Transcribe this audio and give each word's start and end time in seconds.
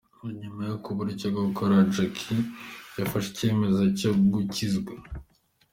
Nyuma 0.41 0.61
yo 0.69 0.75
kubura 0.83 1.09
icyo 1.15 1.29
gukora, 1.37 1.75
Jacky 1.93 2.37
yafashe 2.99 3.27
icyemezo 3.31 3.81
cyo 3.99 4.11
gukizwa. 4.31 4.93